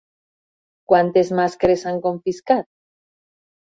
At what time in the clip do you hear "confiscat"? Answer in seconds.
2.09-2.71